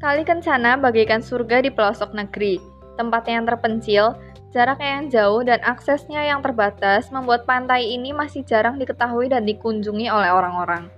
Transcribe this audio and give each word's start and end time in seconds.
Kali 0.00 0.24
Kencana 0.24 0.80
bagaikan 0.80 1.20
surga 1.20 1.60
di 1.60 1.68
pelosok 1.68 2.16
negeri. 2.16 2.56
Tempatnya 2.96 3.36
yang 3.36 3.44
terpencil, 3.44 4.16
jaraknya 4.48 4.88
yang 4.96 5.04
jauh, 5.12 5.44
dan 5.44 5.60
aksesnya 5.60 6.24
yang 6.24 6.40
terbatas 6.40 7.12
membuat 7.12 7.44
pantai 7.44 7.84
ini 7.84 8.08
masih 8.16 8.40
jarang 8.48 8.80
diketahui 8.80 9.28
dan 9.28 9.44
dikunjungi 9.44 10.08
oleh 10.08 10.32
orang-orang. 10.32 10.88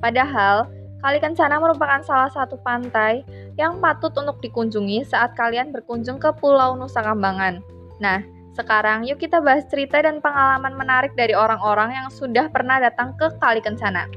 Padahal, 0.00 0.72
Kali 1.04 1.20
Kencana 1.20 1.60
merupakan 1.60 2.00
salah 2.00 2.32
satu 2.32 2.56
pantai 2.64 3.28
yang 3.60 3.76
patut 3.76 4.16
untuk 4.16 4.40
dikunjungi 4.40 5.04
saat 5.04 5.36
kalian 5.36 5.68
berkunjung 5.68 6.16
ke 6.16 6.32
Pulau 6.40 6.80
Nusa 6.80 7.04
Kambangan. 7.04 7.60
Nah, 8.00 8.24
sekarang 8.56 9.04
yuk 9.04 9.20
kita 9.20 9.36
bahas 9.44 9.68
cerita 9.68 10.00
dan 10.00 10.24
pengalaman 10.24 10.72
menarik 10.80 11.12
dari 11.12 11.36
orang-orang 11.36 11.92
yang 11.92 12.08
sudah 12.08 12.48
pernah 12.48 12.80
datang 12.80 13.12
ke 13.20 13.36
Kali 13.36 13.60
Kencana. 13.60 14.08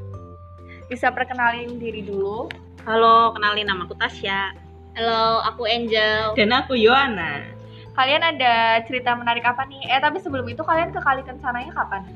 Bisa 0.87 1.11
perkenalin 1.11 1.75
diri 1.75 2.07
dulu. 2.07 2.68
Halo, 2.87 3.35
kenalin 3.35 3.67
nama 3.67 3.83
aku 3.83 3.95
Tasya. 3.99 4.55
Halo, 4.95 5.43
aku 5.43 5.67
Angel. 5.67 6.31
Dan 6.39 6.55
aku 6.55 6.79
Yohana. 6.79 7.43
Kalian 7.91 8.23
ada 8.23 8.79
cerita 8.87 9.11
menarik 9.19 9.43
apa 9.43 9.67
nih? 9.67 9.83
Eh, 9.91 9.99
tapi 9.99 10.23
sebelum 10.23 10.47
itu 10.47 10.63
kalian 10.63 10.95
ke 10.95 11.03
Kali 11.03 11.19
Kencananya 11.27 11.75
kapan? 11.75 12.07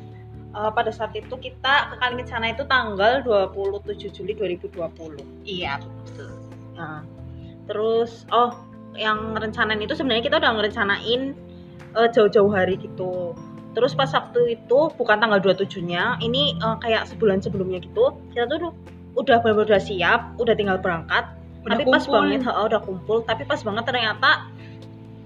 Uh, 0.56 0.72
pada 0.72 0.94
saat 0.94 1.12
itu 1.18 1.34
kita 1.36 1.92
ke 1.92 1.96
Kalimantan 2.00 2.48
itu 2.48 2.64
tanggal 2.70 3.20
27 3.28 4.08
Juli 4.16 4.38
2020. 4.38 5.20
Iya, 5.44 5.84
betul. 5.84 6.32
Nah, 6.80 7.04
terus 7.68 8.24
oh, 8.32 8.56
yang 8.96 9.36
rencanain 9.36 9.82
itu 9.84 9.98
sebenarnya 9.98 10.32
kita 10.32 10.38
udah 10.40 10.52
ngerencanain 10.56 11.36
uh, 11.98 12.08
jauh-jauh 12.08 12.54
hari 12.54 12.80
gitu. 12.80 13.36
Terus 13.74 13.98
pas 13.98 14.14
waktu 14.14 14.62
itu 14.62 14.80
bukan 14.96 15.18
tanggal 15.18 15.42
27-nya, 15.42 16.22
ini 16.24 16.56
uh, 16.62 16.78
kayak 16.78 17.10
sebulan 17.10 17.42
sebelumnya 17.42 17.82
gitu, 17.82 18.14
kita 18.32 18.46
tuh 18.46 18.72
udah 19.14 19.38
benar-benar 19.42 19.82
siap, 19.82 20.34
udah 20.42 20.54
tinggal 20.58 20.78
berangkat. 20.82 21.30
Udah 21.64 21.80
tapi 21.80 21.84
pas 21.88 22.04
kumpul. 22.04 22.14
banget, 22.20 22.42
ha, 22.44 22.52
udah 22.66 22.82
kumpul. 22.84 23.18
Tapi 23.24 23.44
pas 23.48 23.62
banget 23.62 23.84
ternyata 23.88 24.30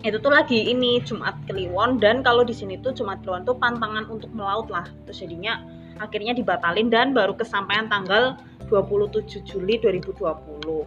itu 0.06 0.18
tuh 0.22 0.30
lagi 0.30 0.70
ini 0.70 1.02
Jumat 1.02 1.34
Kliwon 1.50 1.98
dan 1.98 2.22
kalau 2.22 2.46
di 2.46 2.54
sini 2.54 2.78
tuh 2.80 2.94
Jumat 2.94 3.26
Kliwon 3.26 3.44
tuh 3.50 3.58
pantangan 3.58 4.06
untuk 4.08 4.30
melaut 4.36 4.70
lah. 4.70 4.86
Terus 5.10 5.26
jadinya 5.26 5.64
akhirnya 5.98 6.38
dibatalin 6.38 6.94
dan 6.94 7.18
baru 7.18 7.34
kesampaian 7.34 7.90
tanggal 7.90 8.38
27 8.70 9.42
Juli 9.48 9.82
2020. 9.82 10.86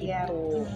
Iya. 0.00 0.26
Gitu. 0.26 0.66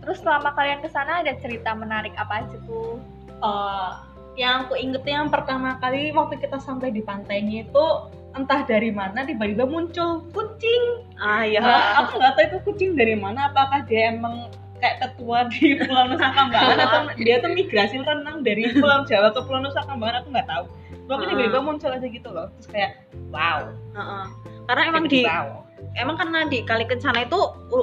Terus 0.00 0.18
selama 0.24 0.56
kalian 0.56 0.80
ke 0.80 0.88
sana 0.88 1.20
ada 1.20 1.34
cerita 1.42 1.74
menarik 1.76 2.14
apa 2.16 2.46
aja 2.46 2.56
tuh? 2.64 3.02
Eh, 3.40 3.90
yang 4.38 4.68
aku 4.68 4.78
inget 4.78 5.04
yang 5.04 5.28
pertama 5.28 5.76
kali 5.82 6.14
waktu 6.14 6.38
kita 6.38 6.62
sampai 6.62 6.94
di 6.94 7.02
pantainya 7.04 7.66
itu 7.66 7.86
entah 8.36 8.62
dari 8.62 8.90
mana 8.94 9.26
tiba-tiba 9.26 9.66
muncul 9.66 10.22
kucing. 10.30 11.04
Ah 11.18 11.42
iya. 11.42 11.60
Eh, 11.60 11.82
aku 11.98 12.18
nggak 12.18 12.32
tahu 12.36 12.44
itu 12.46 12.58
kucing 12.66 12.90
dari 12.94 13.14
mana. 13.18 13.50
Apakah 13.50 13.82
dia 13.86 14.14
emang 14.14 14.48
kayak 14.80 14.96
ketua 15.02 15.44
di 15.52 15.76
Pulau 15.84 16.08
Nusa 16.08 16.28
Kambangan 16.32 16.78
atau 16.80 17.00
dia 17.20 17.36
tuh 17.42 17.52
migrasi 17.52 18.00
renang 18.00 18.40
dari 18.40 18.70
Pulau 18.72 19.04
Jawa 19.04 19.28
ke 19.34 19.40
Pulau 19.44 19.60
Nusa 19.60 19.82
Kambangan 19.84 20.24
aku 20.24 20.28
nggak 20.32 20.48
tahu. 20.48 20.64
Pokoknya 21.10 21.26
Ah. 21.26 21.30
tiba-tiba 21.34 21.60
muncul 21.60 21.90
aja 21.90 22.06
gitu 22.06 22.28
loh. 22.30 22.46
Terus 22.58 22.68
kayak 22.70 22.90
wow. 23.34 23.60
Heeh. 23.98 24.24
Karena 24.70 24.82
emang 24.86 25.04
di 25.10 25.20
wow. 25.26 25.66
emang 25.98 26.16
karena 26.16 26.46
di 26.46 26.58
Kali 26.62 26.84
Kencana 26.86 27.26
itu 27.26 27.40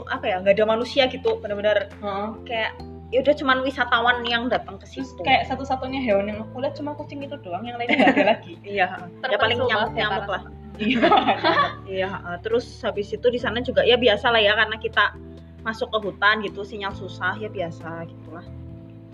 apa 0.07 0.25
ya 0.25 0.39
nggak 0.39 0.55
ada 0.55 0.65
manusia 0.65 1.11
gitu 1.11 1.35
benar-benar 1.43 1.91
Heeh. 1.91 2.27
kayak 2.47 2.71
ya 3.07 3.23
udah 3.23 3.35
cuman 3.35 3.57
wisatawan 3.61 4.19
yang 4.27 4.47
datang 4.47 4.75
ke 4.75 4.85
Terus 4.85 5.15
situ. 5.15 5.21
kayak 5.23 5.47
satu-satunya 5.47 5.99
hewan 6.01 6.27
yang 6.27 6.43
aku 6.43 6.59
lihat 6.59 6.75
cuma 6.75 6.91
kucing 6.93 7.23
itu 7.23 7.39
doang, 7.39 7.63
yang 7.63 7.79
lainnya 7.79 7.95
nggak 7.97 8.13
ada 8.13 8.25
lagi. 8.35 8.53
iya, 8.61 8.85
ya 9.23 9.37
paling 9.37 9.59
banget 9.59 9.89
nyamuk 9.95 10.25
ya, 10.25 10.29
lah. 10.29 10.43
Iya, 11.87 12.07
heeh. 12.07 12.37
terus 12.43 12.65
habis 12.81 13.09
itu 13.09 13.27
di 13.27 13.39
sana 13.39 13.59
juga 13.59 13.81
ya 13.81 13.95
biasa 13.95 14.29
lah 14.29 14.37
ya 14.37 14.53
karena 14.53 14.77
kita 14.77 15.15
masuk 15.63 15.89
ke 15.89 15.99
hutan 15.99 16.39
gitu 16.41 16.61
sinyal 16.61 16.93
susah 16.93 17.33
ya 17.35 17.47
biasa 17.47 18.05
gitulah. 18.05 18.45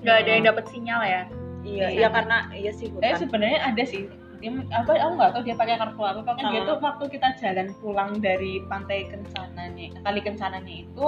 Gak 0.01 0.25
ada 0.25 0.29
yang 0.31 0.45
dapat 0.45 0.65
sinyal 0.67 1.01
ya? 1.01 1.21
Iya, 1.63 1.87
iya 1.95 2.07
sana. 2.07 2.15
karena 2.19 2.37
iya 2.51 2.71
sih 2.73 2.87
Eh 2.87 2.93
hutan. 2.93 3.15
sebenarnya 3.15 3.59
ada 3.63 3.83
sih. 3.87 4.11
Dia, 4.43 4.51
apa 4.75 4.91
aku 4.91 5.13
nggak 5.15 5.31
tahu 5.31 5.41
dia 5.47 5.55
pakai 5.55 5.75
kartu 5.79 6.01
apa. 6.03 6.19
Pokoknya 6.19 6.43
dia 6.51 6.59
Ah. 6.59 6.67
tuh 6.67 6.77
waktu 6.83 7.03
kita 7.07 7.27
jalan 7.39 7.67
pulang 7.79 8.11
dari 8.19 8.59
pantai 8.67 9.07
Kencananya, 9.07 9.87
kali 10.03 10.19
Kencananya 10.19 10.73
itu 10.83 11.07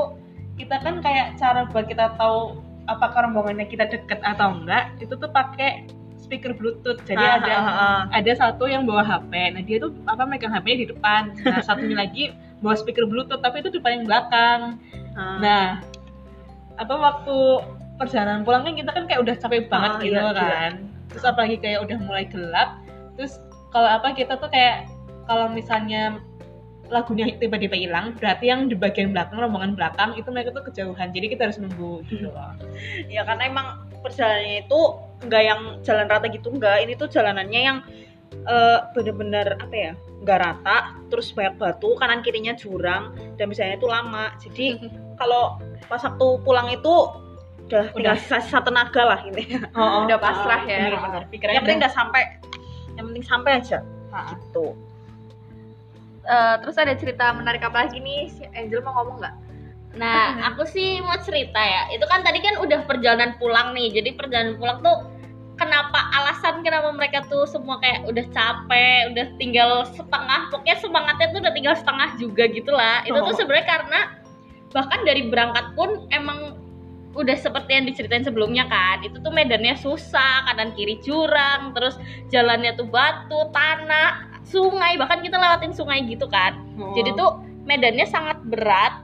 kita 0.56 0.80
kan 0.80 1.04
kayak 1.04 1.36
cara 1.36 1.68
buat 1.68 1.84
kita 1.84 2.16
tahu 2.16 2.56
apakah 2.85 3.25
rombongannya 3.25 3.66
kita 3.66 3.85
deket 3.85 4.19
atau 4.22 4.56
enggak 4.56 4.94
itu 4.97 5.13
tuh 5.13 5.28
pakai 5.28 5.85
speaker 6.16 6.57
bluetooth 6.57 6.97
jadi 7.06 7.22
Ah, 7.22 7.34
ada 7.38 7.53
ah, 7.53 7.69
ah. 7.69 8.00
ada 8.09 8.31
satu 8.34 8.66
yang 8.66 8.85
bawa 8.85 9.01
HP 9.01 9.29
nah 9.53 9.62
dia 9.62 9.78
tuh 9.78 9.94
apa 10.06 10.25
megang 10.25 10.50
HP 10.50 10.68
di 10.73 10.85
depan 10.90 11.34
nah 11.46 11.62
satunya 11.62 11.94
lagi 12.03 12.34
bawa 12.59 12.73
speaker 12.73 13.06
bluetooth 13.06 13.41
tapi 13.41 13.62
itu 13.62 13.69
di 13.69 13.81
paling 13.81 14.06
belakang 14.06 14.78
Ah. 15.16 15.40
Nah, 15.40 15.68
apa 16.75 16.91
waktu 16.91 17.35
perjalanan 17.96 18.44
pulang 18.44 18.68
kan 18.68 18.75
kita 18.75 18.91
kan 18.91 19.07
kayak 19.07 19.23
udah 19.23 19.35
capek 19.40 19.72
banget 19.72 19.91
Ah, 19.96 20.00
gitu 20.03 20.12
iya, 20.12 20.28
gila. 20.28 20.35
kan. 20.35 20.72
Terus 21.07 21.23
apalagi 21.23 21.56
kayak 21.63 21.79
udah 21.88 21.97
mulai 22.03 22.25
gelap. 22.28 22.69
Terus 23.16 23.40
kalau 23.72 23.88
apa 23.88 24.12
kita 24.12 24.35
tuh 24.35 24.52
kayak 24.52 24.91
kalau 25.23 25.47
misalnya 25.47 26.19
lagunya 26.88 27.25
tiba-tiba 27.34 27.73
hilang, 27.73 28.13
berarti 28.13 28.46
yang 28.47 28.68
di 28.68 28.75
bagian 28.75 29.09
belakang 29.09 29.40
rombongan 29.40 29.73
belakang 29.73 30.13
itu 30.13 30.29
mereka 30.29 30.53
tuh 30.53 30.63
kejauhan. 30.63 31.09
Jadi 31.09 31.25
kita 31.29 31.50
harus 31.50 31.57
nunggu 31.57 32.06
gitu 32.06 32.29
loh. 32.29 32.53
ya 33.07 33.23
karena 33.23 33.44
emang 33.46 33.68
perjalanannya 34.00 34.63
itu 34.63 34.79
nggak 35.23 35.41
yang 35.41 35.62
jalan 35.81 36.06
rata 36.06 36.28
gitu 36.28 36.47
enggak 36.50 36.78
ini 36.79 36.94
tuh 36.94 37.07
jalanannya 37.07 37.62
yang 37.63 37.78
eh, 38.35 38.79
bener-bener 38.94 39.57
apa 39.57 39.73
ya 39.73 39.91
nggak 40.22 40.40
rata 40.40 40.78
terus 41.07 41.31
banyak 41.31 41.56
batu 41.56 41.96
kanan 41.96 42.22
kirinya 42.22 42.53
jurang 42.53 43.09
dan 43.34 43.46
misalnya 43.47 43.75
itu 43.75 43.88
lama 43.88 44.29
jadi 44.38 44.66
kalau 45.19 45.57
pas 45.85 45.97
waktu 46.00 46.28
pulang 46.41 46.69
itu 46.69 46.94
udah 47.66 47.90
tinggal 47.91 48.13
Udah. 48.13 48.22
sisa 48.22 48.38
satu 48.46 48.69
tenaga 48.69 49.02
lah 49.02 49.19
ini 49.25 49.57
Oh, 49.73 50.06
Udah 50.06 50.22
pasrah 50.22 50.62
ya? 50.63 50.85
Bener-bener. 50.85 51.23
Pikirannya 51.34 51.56
yang 51.56 51.66
penting 51.66 51.81
udah- 51.81 51.96
sampai 51.97 52.22
yang 52.94 53.06
penting 53.09 53.25
sampai 53.25 53.52
aja 53.57 53.78
Ah. 54.13 54.38
gitu 54.38 54.78
Eh, 56.25 56.56
terus 56.66 56.75
ada 56.81 56.94
cerita 56.97 57.30
menarik 57.38 57.62
apa 57.62 57.86
lagi 57.86 58.02
nih? 58.02 58.34
Angel 58.58 58.81
mau 58.81 58.97
ngomong 59.02 59.22
nggak? 59.22 59.36
Nah, 59.96 60.25
aku 60.50 60.66
sih 60.66 60.97
mau 61.06 61.16
cerita 61.22 61.62
ya. 61.62 61.94
Itu 61.94 62.09
kan 62.09 62.25
tadi 62.25 62.41
kan 62.41 62.58
udah 62.58 62.81
perjalanan 62.90 63.38
pulang 63.38 63.78
nih. 63.78 63.94
Jadi 63.94 64.18
perjalanan 64.18 64.58
pulang 64.58 64.81
tuh 64.81 65.06
kenapa 65.56 66.12
alasan 66.18 66.66
kenapa 66.66 66.91
mereka 66.91 67.24
tuh 67.30 67.46
semua 67.46 67.78
kayak 67.80 68.09
udah 68.09 68.25
capek, 68.34 69.16
udah 69.16 69.25
tinggal 69.40 69.88
setengah, 69.88 70.52
pokoknya 70.52 70.78
semangatnya 70.81 71.28
tuh 71.31 71.40
udah 71.46 71.53
tinggal 71.53 71.75
setengah 71.78 72.09
juga 72.18 72.44
gitu 72.50 72.72
lah. 72.74 73.06
Itu 73.06 73.22
tuh 73.22 73.31
Oh. 73.31 73.38
sebenarnya 73.38 73.68
karena 73.69 74.00
bahkan 74.74 75.00
dari 75.08 75.31
berangkat 75.31 75.72
pun 75.78 76.09
emang 76.12 76.59
udah 77.16 77.38
seperti 77.40 77.72
yang 77.72 77.88
diceritain 77.88 78.28
sebelumnya 78.28 78.68
kan 78.68 79.00
itu 79.00 79.24
tuh 79.24 79.31
medannya 79.31 79.72
susah 79.80 80.52
kanan 80.52 80.75
kiri 80.75 81.00
jurang 81.00 81.72
terus 81.72 81.96
jalannya 82.28 82.75
tuh 82.75 82.84
batu 82.91 83.40
tanah 83.56 84.34
sungai 84.46 84.96
bahkan 84.96 85.20
kita 85.20 85.36
lewatin 85.36 85.74
sungai 85.74 86.06
gitu 86.06 86.30
kan 86.30 86.56
Oh. 86.78 86.94
jadi 86.94 87.12
tuh 87.18 87.42
medannya 87.66 88.06
sangat 88.06 88.38
berat 88.46 89.02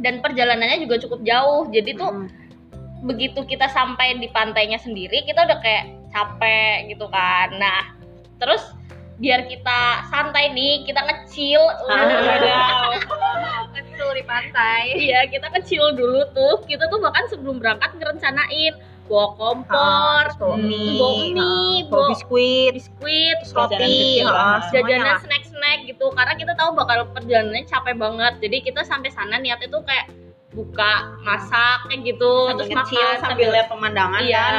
dan 0.00 0.24
perjalanannya 0.24 0.80
juga 0.80 0.96
cukup 1.00 1.20
jauh. 1.24 1.68
Jadi 1.68 1.92
tuh 1.92 2.08
Mm. 2.08 2.28
begitu 3.04 3.40
kita 3.44 3.68
sampai 3.68 4.16
di 4.16 4.28
pantainya 4.28 4.76
sendiri, 4.76 5.24
kita 5.24 5.44
udah 5.48 5.60
kayak 5.60 5.92
capek 6.12 6.88
gitu 6.92 7.08
kan. 7.08 7.52
Nah, 7.56 7.96
terus 8.36 8.60
biar 9.20 9.44
kita 9.44 10.04
santai 10.08 10.52
nih, 10.52 10.84
kita 10.84 11.00
ngecil. 11.04 11.60
Kecil 13.76 14.08
di 14.18 14.24
pantai. 14.24 14.84
Iya, 14.96 15.28
kita 15.28 15.48
kecil 15.60 15.96
dulu 15.96 16.24
tuh. 16.32 16.64
Kita 16.64 16.88
tuh 16.88 17.00
bahkan 17.00 17.28
sebelum 17.28 17.60
berangkat 17.60 17.92
ngerencanain 17.96 18.76
bawa 19.10 19.26
kompor, 19.34 20.20
terus 20.24 20.38
bawa 20.38 20.54
Hmm. 20.54 20.64
mie, 20.64 20.94
bawa 20.94 21.12
mie, 21.18 21.34
ah, 21.34 21.78
bawa 21.82 21.90
bawa 21.90 22.08
biskuit 22.08 22.72
biskuit, 22.72 23.34
terus 23.36 23.52
roti 23.52 24.22
ah, 24.22 24.62
jajanan 24.70 25.02
lah. 25.04 25.18
snack-snack 25.18 25.78
gitu 25.84 26.06
karena 26.10 26.32
kita 26.32 26.52
tahu 26.54 26.70
bakal 26.72 27.10
perjalanannya 27.10 27.66
capek 27.66 27.96
banget 27.96 28.32
jadi 28.38 28.56
kita 28.62 28.80
sampai 28.82 29.10
sana 29.10 29.36
niatnya 29.36 29.66
tuh 29.66 29.82
kayak 29.82 30.14
buka 30.50 30.92
masak 31.20 31.78
kayak 31.86 32.00
gitu 32.08 32.30
sambil 32.48 32.54
terus 32.56 32.70
kecil 32.72 33.02
makan 33.02 33.18
sambil 33.20 33.48
lihat 33.50 33.66
pemandangan 33.68 34.20
iya 34.20 34.42
kan 34.42 34.54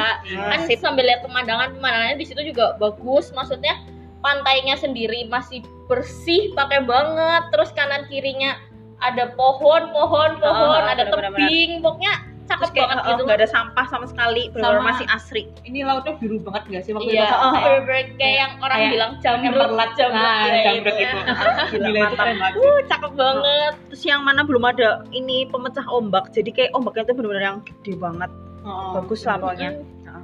kan 0.49 0.59
Sip. 0.63 0.77
sambil 0.77 1.03
lihat 1.05 1.19
pemandangan 1.21 1.67
pemandangannya 1.73 2.15
di 2.15 2.25
situ 2.25 2.41
juga 2.45 2.75
bagus 2.75 3.31
maksudnya 3.31 3.75
pantainya 4.19 4.75
sendiri 4.75 5.27
masih 5.27 5.59
bersih 5.87 6.51
pakai 6.53 6.79
banget 6.81 7.43
terus 7.49 7.71
kanan 7.71 8.03
kirinya 8.05 8.55
ada 8.99 9.33
pohon 9.33 9.89
pohon 9.89 10.37
pohon 10.37 10.71
Oh, 10.77 10.85
ada 10.85 11.07
bener-bener. 11.07 11.39
tebing 11.41 11.81
pokoknya 11.81 12.13
cakep 12.43 12.67
kayak 12.71 12.87
banget 12.87 12.97
oh, 12.97 13.07
gitu 13.07 13.21
nggak 13.23 13.39
ada 13.39 13.49
sampah 13.49 13.85
sama 13.85 14.05
sekali 14.05 14.43
benar 14.49 14.81
masih 14.81 15.05
asri 15.07 15.43
ini 15.63 15.81
lautnya 15.81 16.13
biru 16.15 16.37
banget 16.39 16.63
gak 16.69 16.83
sih 16.83 16.91
waktu 16.91 17.09
iya 17.09 17.23
kita 17.23 17.37
sampai? 17.37 17.61
bener-bener 17.61 18.05
kayak 18.15 18.35
yang 18.37 18.51
orang 18.59 18.77
Kayak 18.77 18.91
bilang 18.91 19.11
jamrut 19.17 19.71
jamrut 19.93 20.19
Nah, 20.19 20.41
ya, 20.43 20.61
jamrut 20.65 20.95
itu. 20.95 21.01
itu. 21.01 21.19
Gila, 21.21 21.67
Gila, 21.71 21.87
itu 21.87 21.99
mantap. 22.01 22.25
banget. 22.27 22.51
uh 22.57 22.79
cakep 22.85 23.11
banget 23.13 23.73
terus 23.87 24.03
yang 24.03 24.21
mana 24.21 24.41
belum 24.41 24.63
ada 24.63 24.89
ini 25.11 25.37
pemecah 25.45 25.85
ombak 25.87 26.25
jadi 26.31 26.49
kayak 26.49 26.71
ombaknya 26.71 27.03
itu 27.03 27.13
benar-benar 27.13 27.43
yang 27.45 27.59
gede 27.61 27.93
banget 27.95 28.31
Oh, 28.61 28.93
bagus 28.95 29.21
lah 29.23 29.37
pokoknya 29.37 29.81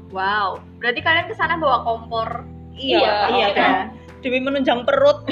Wow. 0.07 0.63
Berarti 0.77 1.01
kalian 1.01 1.27
ke 1.27 1.33
sana 1.33 1.55
bawa 1.55 1.83
kompor. 1.83 2.47
iya 2.71 3.27
iya 3.27 3.47
Iya. 3.47 3.47
kan 3.51 3.75
demi 4.17 4.39
menunjang 4.39 4.81
perut 4.81 5.25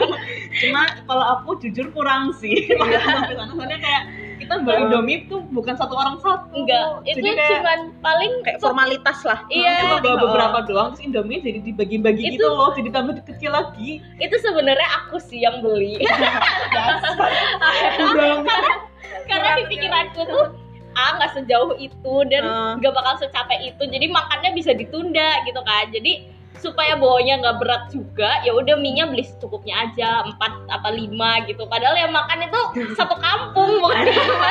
cuma 0.60 0.82
kalau 1.02 1.24
aku 1.36 1.58
jujur 1.58 1.88
kurang 1.90 2.32
sih 2.32 2.68
Iya. 2.68 3.00
soalnya 3.50 3.78
kayak 3.78 4.02
kita 4.50 4.66
tambah 4.66 4.82
Indomie 4.82 5.30
tuh 5.30 5.46
bukan 5.54 5.78
satu 5.78 5.94
orang 5.94 6.18
satu. 6.18 6.50
enggak 6.50 7.06
itu 7.06 7.22
Jadi 7.22 7.38
kayak 7.38 7.50
cuman 7.54 7.78
paling 8.02 8.32
kayak 8.42 8.58
formalitas 8.58 9.18
lah. 9.22 9.38
Iya. 9.46 9.78
cuma 9.86 10.02
bawa 10.02 10.16
beberapa 10.26 10.58
doang 10.66 10.88
terus 10.90 11.06
Indomie 11.06 11.38
jadi 11.38 11.62
dibagi-bagi 11.62 12.22
Itu- 12.26 12.42
gitu 12.42 12.46
loh, 12.50 12.74
jadi 12.74 12.90
tambah 12.90 13.14
kecil 13.22 13.54
lagi. 13.54 14.02
itu 14.18 14.36
sebenarnya 14.42 14.88
aku 15.06 15.22
sih 15.22 15.46
yang 15.46 15.62
beli. 15.62 16.02
Karena 19.30 19.48
di 19.54 19.62
pikiranku 19.70 20.26
tuh 20.26 20.50
ah 20.98 21.10
nggak 21.22 21.30
sejauh 21.38 21.78
itu 21.78 22.14
dan 22.26 22.42
nggak 22.82 22.90
bakal 22.90 23.14
secapek 23.22 23.70
itu 23.70 23.86
jadi 23.86 24.10
makannya 24.10 24.50
bisa 24.58 24.74
ditunda 24.74 25.46
gitu 25.46 25.62
kan. 25.62 25.94
Jadi 25.94 26.26
supaya 26.58 26.98
bawanya 26.98 27.38
nggak 27.40 27.56
berat 27.62 27.82
juga 27.88 28.42
ya 28.42 28.50
udah 28.52 28.74
minyak 28.76 29.14
beli 29.14 29.22
secukupnya 29.22 29.86
aja 29.86 30.26
empat 30.26 30.52
apa 30.66 30.90
lima 30.90 31.46
gitu. 31.46 31.64
Padahal 31.70 31.94
yang 31.94 32.10
makan 32.10 32.42
itu 32.44 32.60
satu 32.98 33.14
kampung 33.16 33.78
bukan 33.84 34.10
cuma 34.10 34.50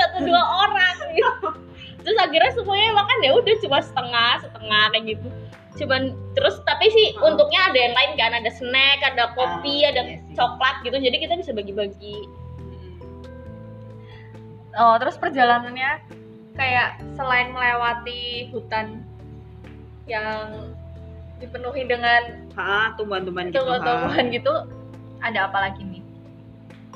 satu 0.00 0.16
dua 0.24 0.42
orang. 0.42 0.94
Gitu 1.12 1.48
terus 2.06 2.18
akhirnya 2.22 2.54
semuanya 2.54 2.94
makan 2.94 3.18
ya 3.18 3.30
udah 3.34 3.54
cuma 3.62 3.78
setengah 3.82 4.32
setengah 4.42 4.84
kayak 4.90 5.04
gitu. 5.14 5.28
Cuman 5.76 6.02
terus 6.32 6.56
tapi 6.64 6.88
sih 6.88 7.12
Ah. 7.20 7.28
untungnya 7.28 7.60
ada 7.68 7.78
yang 7.78 7.94
lain 7.94 8.12
kan 8.16 8.32
ada 8.32 8.50
snack 8.50 8.98
ada 9.04 9.30
kopi 9.36 9.84
Ah, 9.84 9.92
ada 9.92 10.02
iya 10.02 10.18
sih. 10.24 10.34
coklat 10.34 10.76
gitu. 10.82 10.96
Jadi 10.98 11.16
kita 11.20 11.34
bisa 11.36 11.52
bagi-bagi. 11.52 12.26
Oh, 14.76 14.96
terus 15.00 15.16
perjalanannya 15.16 16.04
kayak 16.56 17.00
selain 17.16 17.52
melewati 17.52 18.48
hutan 18.52 19.04
yang 20.04 20.75
dipenuhi 21.38 21.84
dengan 21.84 22.46
ah 22.56 22.92
tumbuhan-tumbuhan 22.96 23.52
gitu 23.52 23.60
tumbuhan-tumbuhan 23.60 24.24
gitu, 24.32 24.52
ada 25.20 25.38
apa 25.48 25.58
lagi 25.68 25.82
nih? 25.84 26.02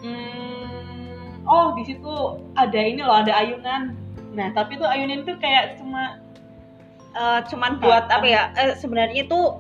Hmm, 0.01 1.45
oh 1.45 1.77
di 1.77 1.85
situ 1.85 2.15
ada 2.57 2.79
ini 2.81 3.05
loh, 3.05 3.21
ada 3.21 3.33
ayunan. 3.37 3.93
Nah 4.33 4.49
tapi 4.57 4.81
tuh 4.81 4.89
ayunan 4.89 5.25
tuh 5.25 5.37
kayak 5.39 5.77
cuma 5.77 6.21
Eh, 7.11 7.41
cuman 7.51 7.83
buat 7.83 8.07
apa 8.07 8.23
ya 8.23 8.55
eh, 8.55 8.79
sebenarnya 8.79 9.27
itu 9.27 9.59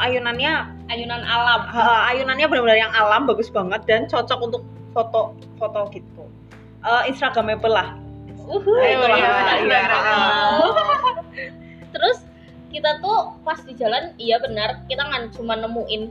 ayunannya 0.00 0.72
ayunan 0.88 1.20
alam 1.20 1.68
ha, 1.68 2.08
ayunannya 2.08 2.48
benar-benar 2.48 2.80
yang 2.80 2.96
alam 2.96 3.28
bagus 3.28 3.52
banget 3.52 3.84
dan 3.84 4.08
cocok 4.08 4.40
untuk 4.40 4.62
foto 4.96 5.36
foto 5.60 5.84
gitu 5.92 6.24
Eh, 6.80 7.12
instagramable 7.12 7.68
lah 7.68 7.92
Uhuh, 8.40 8.56
itulah. 8.56 9.20
iya, 9.20 9.36
Iya, 9.68 9.80
Instagram. 9.84 10.60
terus 11.96 12.23
kita 12.74 12.98
tuh 12.98 13.38
pas 13.46 13.62
di 13.62 13.72
jalan 13.78 14.10
iya 14.18 14.42
benar 14.42 14.82
kita 14.90 15.06
nggak 15.06 15.38
cuma 15.38 15.54
nemuin 15.54 16.10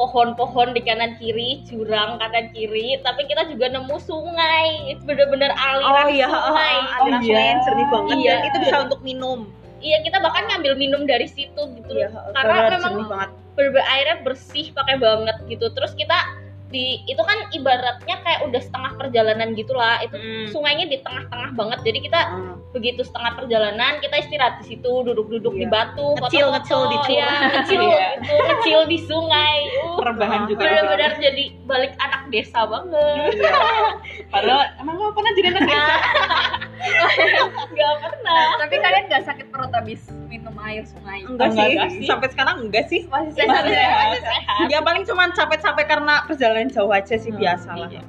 pohon-pohon 0.00 0.72
di 0.72 0.80
kanan 0.80 1.20
kiri 1.20 1.60
jurang 1.68 2.16
kanan 2.16 2.48
kiri 2.56 2.96
tapi 3.04 3.28
kita 3.28 3.44
juga 3.52 3.68
nemu 3.68 3.96
sungai. 4.00 4.96
Bener-bener 5.04 5.52
aliran 5.52 6.06
oh 6.06 6.08
iya 6.08 6.26
sungai. 6.30 6.76
ada 6.80 7.00
Oh, 7.04 7.06
sungai 7.20 7.44
yang 7.44 7.60
iya. 7.60 7.64
jernih 7.68 7.88
banget 7.92 8.16
Iya. 8.16 8.30
dan 8.32 8.40
itu 8.48 8.58
bisa 8.64 8.76
untuk 8.88 9.00
minum. 9.04 9.40
Iya 9.80 9.98
kita 10.04 10.18
bahkan 10.24 10.44
ngambil 10.48 10.72
minum 10.76 11.02
dari 11.04 11.28
situ 11.28 11.60
gitu. 11.76 11.92
Iya, 11.92 12.12
karena 12.32 12.80
memang 12.80 13.08
banget. 13.08 13.30
airnya 13.60 14.16
bersih 14.24 14.72
pakai 14.72 14.96
banget 14.96 15.36
gitu. 15.52 15.68
Terus 15.72 15.92
kita 15.92 16.16
di 16.70 17.02
itu 17.04 17.18
kan 17.18 17.50
ibaratnya 17.50 18.16
kayak 18.20 18.40
udah 18.46 18.60
setengah 18.60 18.92
perjalanan 18.94 19.52
gitulah 19.52 19.98
itu 19.98 20.14
Mm. 20.14 20.46
sungainya 20.48 20.86
di 20.86 20.98
tengah-tengah 20.98 21.50
banget 21.52 21.78
jadi 21.82 21.98
kita 22.00 22.20
Ah. 22.22 22.54
begitu 22.70 23.02
setengah 23.02 23.34
perjalanan 23.36 23.98
kita 23.98 24.14
istirahat 24.16 24.54
di 24.58 24.70
situ 24.70 24.86
duduk-duduk 25.02 25.50
di 25.52 25.66
Iya. 25.66 25.72
batu 25.72 26.14
Ngecil, 26.14 26.46
foto-foto, 26.46 26.54
ngecil 26.54 26.80
di 26.84 26.96
curug. 27.00 27.18
ya, 27.18 27.30
gitu 27.66 28.34
ngecil 28.40 28.80
di 28.86 28.98
sungai 29.00 29.56
uh, 29.82 30.46
juga. 30.46 30.60
benar-benar 30.60 31.12
jadi 31.18 31.44
balik 31.64 31.92
anak 31.98 32.22
desa 32.28 32.62
banget 32.64 33.34
Padahal 34.28 34.62
emang 34.78 34.94
kamu 34.94 35.12
pernah 35.12 35.32
jadi 35.32 35.46
anak 35.50 35.62
desa? 35.68 35.82
nggak 36.80 37.94
pernah 38.00 38.42
Tapi 38.58 38.74
kalian 38.76 39.04
nggak 39.06 39.24
sakit 39.24 39.46
perut 39.48 39.70
habis 39.70 40.00
minum 40.26 40.54
air 40.60 40.84
sungai? 40.84 41.22
enggak, 41.22 41.48
Enggak, 41.50 41.56
sih. 41.60 41.72
enggak 41.72 41.90
sih. 41.92 42.06
sampai 42.06 42.28
sekarang 42.30 42.56
enggak 42.62 42.84
sih 42.86 43.00
Masih 43.06 43.32
Saya 43.34 43.46
sehat 43.46 43.64
ya? 43.64 43.74
sehat, 43.74 44.18
sehat. 44.22 44.66
ya 44.68 44.78
paling 44.80 45.02
cuma 45.04 45.22
capek-capek 45.30 45.86
karena 45.86 46.14
perjalanan 46.24 46.68
jauh 46.68 46.90
aja 46.90 47.14
sih 47.14 47.30
Hmm, 47.30 47.38
biasa 47.38 47.70
lah 47.74 47.90
iya. 47.90 48.02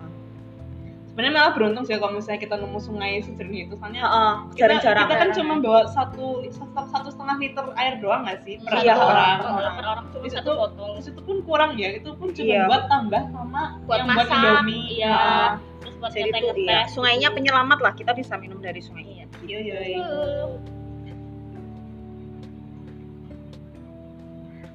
Sebenarnya 1.12 1.36
malah 1.36 1.52
beruntung 1.52 1.84
sih 1.84 1.92
kalau 1.94 2.16
misalnya 2.16 2.40
kita 2.40 2.56
nemu 2.56 2.80
sungai 2.80 3.20
sejernih 3.20 3.68
itu, 3.68 3.76
soalnya 3.76 4.00
Heeh, 4.00 4.34
kita, 4.48 4.58
jarang-jarang 4.58 5.04
kita 5.04 5.16
kan 5.18 5.30
cuma 5.36 5.54
bawa 5.60 5.82
satu 5.86 6.40
satu, 6.88 7.08
setengah 7.12 7.36
liter 7.36 7.66
air 7.76 7.94
doang 8.00 8.24
nggak 8.24 8.40
sih 8.42 8.56
per 8.58 8.80
Iya, 8.80 8.96
satu 8.96 9.04
orang. 9.06 9.38
per 9.44 9.52
orang 9.84 10.06
cuma 10.08 10.26
satu 10.32 10.50
botol 10.56 10.92
itu 10.98 11.22
pun 11.22 11.38
kurang 11.44 11.72
ya, 11.76 11.90
itu 11.92 12.10
pun 12.16 12.32
cuma 12.32 12.48
Iya. 12.48 12.64
buat 12.64 12.84
tambah 12.88 13.24
sama 13.28 13.62
buat 13.84 13.98
yang 14.00 14.08
masak 14.08 14.40
Indomie. 14.40 14.84
iya 14.88 15.20
terus 15.60 15.71
buat 16.02 16.12
jadi 16.12 16.26
itu 16.26 16.34
ngeteh-ngeteh. 16.34 16.66
iya 16.66 16.82
sungainya 16.88 17.30
penyelamat 17.30 17.80
lah 17.80 17.94
kita 17.94 18.12
bisa 18.12 18.34
minum 18.36 18.58
dari 18.58 18.82
sungai 18.82 19.06
Iya. 19.06 19.26
Iya, 19.42 19.58
iya, 19.60 19.78
iya. 19.88 20.06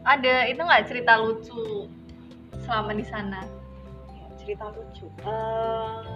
Ada 0.07 0.47
itu 0.47 0.61
nggak 0.61 0.87
cerita 0.87 1.19
lucu 1.19 1.91
selama 2.61 2.95
di 2.95 3.03
sana? 3.03 3.43
Ya, 4.09 4.27
cerita 4.37 4.71
lucu 4.71 5.07
Eh, 5.19 6.15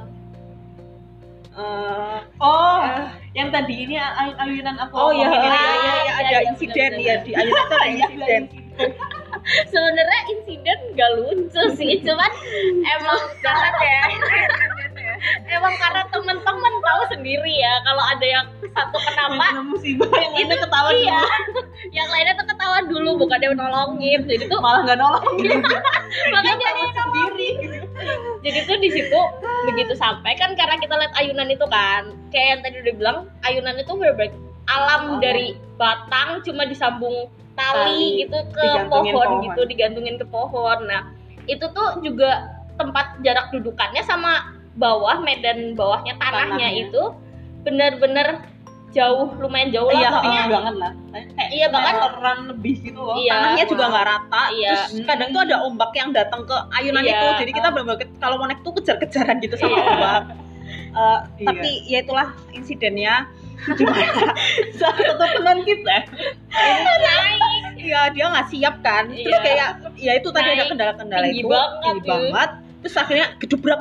eh, 1.52 2.18
Oh, 2.38 2.86
yang 3.32 3.50
tadi 3.50 3.74
ini 3.84 3.98
ay- 3.98 4.38
ayunan 4.38 4.78
aku 4.78 4.94
oh 4.94 5.10
iya 5.10 5.26
iya 5.26 5.42
iya, 5.42 5.50
iya, 5.50 5.94
iya, 6.00 6.12
ada 6.16 6.30
iya, 6.32 6.40
insiden 6.46 6.92
ya 6.96 7.14
di 7.20 7.30
ayunan 7.32 7.50
itu 7.50 7.66
ada 7.66 7.82
Iya, 7.84 8.06
insiden 8.06 8.42
sebenarnya 9.66 10.20
insiden 10.30 10.78
gak 10.94 11.10
lucu 11.18 11.62
sih 11.74 11.98
cuman 12.00 12.30
emang 12.80 13.20
Jangan 13.40 13.74
ya. 13.76 14.02
emang 15.56 15.74
karena 15.76 16.02
temen-temen 16.10 16.74
tahu 16.80 17.02
sendiri 17.12 17.54
ya 17.60 17.74
kalau 17.84 18.02
ada 18.04 18.26
yang 18.26 18.46
satu 18.70 18.98
kenapa 19.02 19.44
Yang 19.50 19.66
musibah 19.72 20.08
yang 20.14 20.32
lainnya 20.32 20.56
ketawa 20.62 20.90
iya. 20.94 21.20
dulu. 21.20 21.60
yang 21.98 22.08
lainnya 22.08 22.34
tuh 22.38 22.46
ketawa 22.48 22.78
dulu 22.86 23.10
bukan 23.20 23.38
dia 23.42 23.50
nolongin. 23.52 24.20
Jadi 24.26 24.44
tuh 24.46 24.58
malah 24.62 24.80
nggak 24.86 24.98
nolong 24.98 25.24
makanya 26.34 26.56
jadi 26.58 26.82
sendiri. 26.94 27.50
Jadi 28.40 28.58
tuh 28.64 28.76
di 28.80 28.88
situ 28.94 29.20
begitu 29.68 29.92
sampai 29.98 30.32
kan 30.40 30.56
karena 30.56 30.76
kita 30.80 30.94
lihat 30.96 31.12
ayunan 31.20 31.48
itu 31.52 31.66
kan 31.68 32.16
kayak 32.32 32.46
yang 32.56 32.60
tadi 32.64 32.76
udah 32.80 32.94
bilang 32.96 33.18
ayunan 33.44 33.76
itu 33.76 33.92
bener 33.96 34.32
alam 34.70 35.02
Oh. 35.10 35.18
dari 35.18 35.58
batang 35.74 36.44
cuma 36.46 36.62
disambung 36.62 37.26
Tali, 37.58 37.74
tali. 37.76 38.20
gitu 38.24 38.38
ke 38.54 38.66
pohon, 38.88 39.04
pohon. 39.12 39.30
gitu 39.44 39.60
digantungin 39.68 40.16
ke 40.16 40.24
pohon. 40.30 40.78
Nah 40.86 41.10
itu 41.50 41.66
tuh 41.74 41.98
juga 42.00 42.46
tempat 42.78 43.20
jarak 43.20 43.52
dudukannya 43.52 44.00
sama 44.06 44.59
bawah 44.72 45.18
medan 45.18 45.74
bawahnya 45.74 46.14
tanahnya, 46.16 46.56
Tanahnya. 46.60 46.68
itu 46.80 47.02
bener-bener 47.60 48.28
jauh 48.90 49.30
lumayan 49.36 49.70
jauh 49.70 49.86
lah 49.86 49.94
Iya, 49.96 50.10
Iya 50.20 50.42
banget 50.48 50.74
lah 50.76 50.92
kayak 51.30 51.50
Iya, 51.52 51.66
bahkan- 51.68 51.94
meteran 51.96 52.38
lebih 52.48 52.74
gitu 52.82 52.98
loh 52.98 53.14
Iya. 53.16 53.30
tanahnya 53.32 53.64
juga 53.64 53.84
nggak 53.86 54.06
rata 54.08 54.42
Iya. 54.50 54.70
terus 54.72 54.90
kadang 55.04 55.28
tuh 55.30 55.40
ada 55.40 55.56
ombak 55.62 55.90
yang 55.94 56.10
datang 56.10 56.40
ke 56.42 56.56
ayunan 56.72 57.02
Iya. 57.02 57.12
itu 57.12 57.26
jadi 57.38 57.52
kita 57.52 57.68
benar-benar 57.70 57.98
ke- 58.00 58.18
kalau 58.18 58.34
mau 58.36 58.46
naik 58.46 58.60
tuh 58.60 58.74
kejar-kejaran 58.74 59.36
gitu 59.38 59.54
sama 59.56 59.70
Iya. 59.72 59.84
ombak 59.86 60.22
Eh, 60.70 61.18
Iya. 61.36 61.46
tapi 61.46 61.70
ya 61.84 61.98
itulah 62.00 62.26
insidennya 62.50 63.14
salah 64.72 64.94
satu 65.02 65.34
teman 65.34 65.58
kita 65.62 65.96
Iya 67.76 68.00
dia 68.10 68.24
nggak 68.26 68.46
siap 68.48 68.74
kan 68.80 69.04
terus 69.08 69.24
Iya. 69.24 69.38
kayak 69.40 69.68
ya 69.96 70.12
itu 70.14 70.28
tadi 70.28 70.48
ada 70.48 70.56
Naik 70.56 70.68
kendala-kendala 70.68 71.24
tinggi 71.24 71.40
itu 71.40 71.48
banget, 71.48 71.80
tinggi 71.84 72.00
tuh. 72.00 72.10
banget 72.26 72.50
terus 72.80 72.94
akhirnya 72.96 73.26
gedubrak 73.36 73.80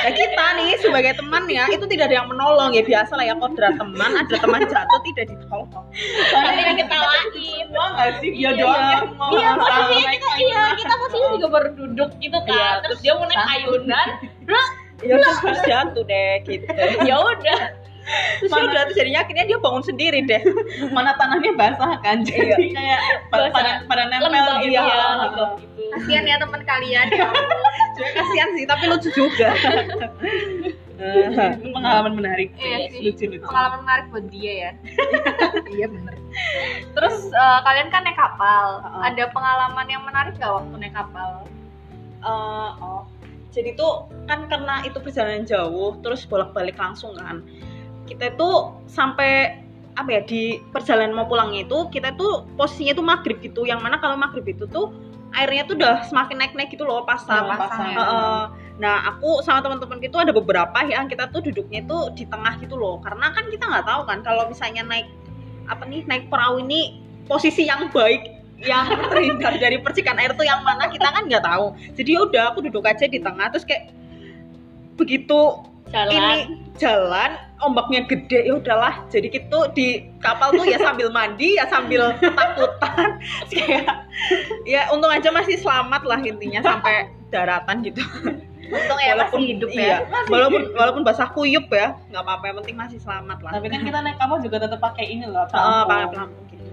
nah 0.00 0.12
kita 0.14 0.44
nih 0.58 0.70
sebagai 0.78 1.12
teman 1.18 1.44
ya 1.50 1.66
itu 1.70 1.84
tidak 1.90 2.10
ada 2.10 2.16
yang 2.22 2.28
menolong. 2.30 2.70
Ya 2.70 2.82
biasa 2.86 3.12
lah 3.18 3.24
ya 3.26 3.34
kodrat 3.34 3.74
teman 3.74 4.10
ada 4.14 4.34
teman 4.38 4.60
jatuh 4.70 5.00
tidak 5.10 5.24
ditolong. 5.34 5.84
Tapi 6.30 6.60
yang 6.62 6.78
ketawain 6.78 7.26
semua 7.34 7.86
nggak 7.96 8.10
sih? 8.22 8.30
Dia 8.34 8.50
Iya. 8.50 8.62
doang 8.62 9.08
mau. 9.18 9.30
Iya, 9.34 9.50
posisinya 9.58 10.06
naik 10.06 10.20
kita 10.20 10.30
iya 10.38 10.62
kita 10.78 10.94
posisinya 10.94 11.30
juga 11.34 11.48
baru 11.50 11.68
duduk 11.74 12.10
gitu 12.22 12.38
kan. 12.44 12.54
Iya, 12.54 12.68
terus 12.86 12.90
terus 12.90 12.98
dia 13.06 13.12
mau 13.16 13.26
naik 13.30 13.44
ayunan, 13.56 14.08
ya 15.08 15.12
udah 15.16 15.34
terus 15.40 15.60
jatuh 15.64 16.04
deh 16.04 16.34
gitu. 16.44 16.66
Ya 17.06 17.16
udah. 17.16 17.60
Terus 18.40 18.50
ya 18.50 18.62
udah 18.66 18.82
jadinya 18.92 19.20
akhirnya 19.22 19.44
dia 19.46 19.58
bangun 19.60 19.84
sendiri 19.84 20.18
deh 20.24 20.42
mana 20.96 21.14
tanahnya 21.16 21.52
basah 21.54 21.94
kan 22.02 22.22
jadi 22.24 22.56
Iya. 22.56 22.56
kayak 22.74 23.00
pada 23.30 23.42
Basah. 23.46 23.54
pada, 23.54 23.70
pada 23.86 24.02
nempel 24.10 24.30
Lembab 24.32 24.56
gitu 24.64 24.74
ya, 24.74 24.82
iya. 24.82 25.06
gitu. 25.28 25.44
Kasihan 25.90 26.24
ya 26.26 26.36
teman 26.38 26.62
kalian. 26.62 27.06
ya 27.10 27.26
ampun. 27.26 27.58
Sebenarnya 27.98 28.14
kasihan 28.22 28.48
sih 28.54 28.64
tapi 28.66 28.84
lucu 28.86 29.08
juga 29.12 29.48
itu 31.00 31.68
pengalaman 31.76 32.12
menarik 32.12 32.48
Iya 32.60 32.78
sih. 32.92 33.00
lucu 33.08 33.24
lucu 33.30 33.44
Pengalaman 33.44 33.80
menarik 33.86 34.04
buat 34.12 34.26
dia 34.28 34.52
ya. 34.52 34.70
iya 35.76 35.86
bener. 35.88 36.14
Terus 36.94 37.16
eh, 37.30 37.60
kalian 37.64 37.88
kan 37.88 38.02
naik 38.04 38.18
kapal. 38.18 38.66
Heeh. 38.84 39.00
Ada 39.12 39.24
pengalaman 39.32 39.86
yang 39.88 40.02
menarik 40.04 40.36
gak 40.36 40.52
waktu 40.52 40.74
naik 40.76 40.94
kapal? 40.94 41.44
Eh, 42.20 42.70
oh 42.84 43.02
jadi 43.50 43.74
tuh 43.74 44.06
kan 44.30 44.46
karena 44.46 44.78
itu 44.86 45.02
perjalanan 45.02 45.42
jauh 45.42 45.98
terus 46.00 46.22
bolak-balik 46.22 46.78
langsung 46.78 47.10
kan 47.18 47.42
kita 48.08 48.36
tuh 48.36 48.78
sampai 48.88 49.60
apa 49.98 50.08
ya 50.08 50.22
di 50.24 50.62
perjalanan 50.70 51.12
mau 51.12 51.26
pulangnya 51.26 51.66
itu 51.66 51.90
kita 51.90 52.14
tuh 52.14 52.46
posisinya 52.54 52.94
tuh 52.96 53.04
maghrib 53.04 53.36
gitu 53.42 53.66
yang 53.66 53.82
mana 53.82 53.98
kalau 53.98 54.14
maghrib 54.16 54.46
itu 54.46 54.64
tuh 54.70 54.94
airnya 55.34 55.62
tuh 55.66 55.78
udah 55.78 56.06
semakin 56.06 56.42
naik-naik 56.42 56.70
gitu 56.74 56.82
loh 56.82 57.06
pasang 57.06 57.46
Oh, 57.46 57.58
pasang. 57.58 57.94
Heeh. 57.94 58.42
Nah, 58.80 58.96
aku 59.14 59.44
sama 59.44 59.60
teman-teman 59.60 60.00
itu 60.00 60.16
ada 60.16 60.32
beberapa 60.32 60.78
yang 60.88 61.06
kita 61.06 61.28
tuh 61.30 61.44
duduknya 61.44 61.84
itu 61.84 61.98
di 62.16 62.24
tengah 62.26 62.56
gitu 62.58 62.74
loh. 62.80 62.98
Karena 63.04 63.30
kan 63.30 63.46
kita 63.52 63.68
nggak 63.68 63.86
tahu 63.86 64.02
kan 64.08 64.18
kalau 64.24 64.48
misalnya 64.48 64.82
naik 64.82 65.06
apa 65.70 65.86
nih 65.86 66.02
naik 66.08 66.26
perahu 66.32 66.58
ini 66.64 67.04
posisi 67.30 67.68
yang 67.68 67.92
baik 67.92 68.42
yang 68.58 68.90
terhindar 69.12 69.54
dari 69.60 69.78
percikan 69.78 70.18
air 70.18 70.34
tuh 70.34 70.48
yang 70.48 70.64
mana 70.66 70.90
kita 70.90 71.06
kan 71.12 71.28
nggak 71.28 71.44
tahu. 71.44 71.76
Jadi 71.94 72.10
ya 72.10 72.20
udah 72.26 72.42
aku 72.50 72.58
duduk 72.66 72.82
aja 72.88 73.06
di 73.06 73.20
tengah 73.20 73.52
terus 73.52 73.68
kayak 73.68 73.92
begitu 74.98 75.62
jalan 75.92 76.12
ini 76.12 76.36
jalan 76.78 77.30
ombaknya 77.60 78.06
gede 78.08 78.46
ya 78.48 78.54
udahlah 78.56 79.04
jadi 79.12 79.26
gitu 79.28 79.58
di 79.76 80.08
kapal 80.22 80.54
tuh 80.54 80.64
ya 80.64 80.80
sambil 80.80 81.12
mandi 81.12 81.58
ya 81.58 81.68
sambil 81.68 82.14
ketakutan 82.16 83.20
kayak 83.52 84.06
ya 84.64 84.88
untung 84.94 85.12
aja 85.12 85.28
masih 85.34 85.60
selamat 85.60 86.02
lah 86.06 86.18
intinya 86.22 86.60
sampai 86.64 87.10
daratan 87.28 87.82
gitu 87.84 88.02
Untung 88.70 89.02
ya 89.02 89.18
masih 89.18 89.42
hidup 89.50 89.70
ya. 89.74 89.82
iya, 89.82 89.96
walaupun 90.30 90.62
walaupun 90.78 91.02
basah 91.02 91.26
kuyup 91.34 91.66
ya 91.74 91.98
nggak 92.06 92.22
apa-apa 92.22 92.44
yang 92.54 92.56
penting 92.62 92.76
masih 92.78 92.98
selamat 93.02 93.42
lah 93.42 93.50
Tapi 93.58 93.66
kan 93.66 93.82
kita 93.82 93.98
naik 93.98 94.16
kapal 94.22 94.38
juga 94.38 94.62
tetap 94.62 94.78
pakai 94.78 95.10
ini 95.10 95.26
loh, 95.26 95.42
pelampung. 95.50 95.90
pakai 95.90 96.06
pelampung 96.14 96.44
gitu 96.54 96.70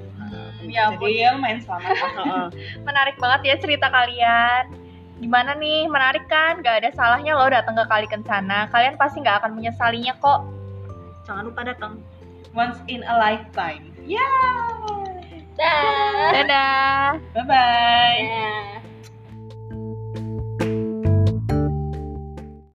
Ya 0.68 0.92
ampun. 0.92 1.08
Jadi 1.08 1.24
ya 1.24 1.27
lumayan 1.34 1.60
selamat. 1.63 1.96
Menarik 2.88 3.16
banget 3.18 3.42
ya 3.48 3.56
cerita 3.56 3.88
kalian. 3.88 4.87
Gimana 5.18 5.58
nih, 5.58 5.90
menarik 5.90 6.30
kan? 6.30 6.62
Gak 6.62 6.86
ada 6.86 6.90
salahnya 6.94 7.34
loh 7.34 7.50
datang 7.50 7.74
ke 7.74 7.86
Kali 7.90 8.08
Kencana. 8.08 8.70
Kalian 8.70 8.96
pasti 9.02 9.26
nggak 9.26 9.42
akan 9.42 9.52
menyesalinya 9.58 10.14
kok. 10.22 10.42
jangan 11.28 11.44
lupa 11.44 11.68
datang 11.68 12.00
Once 12.56 12.80
in 12.88 13.04
a 13.04 13.16
lifetime. 13.20 13.92
dah 15.58 16.32
Dadah! 16.32 17.20
Bye 17.34 17.44
bye. 17.50 18.74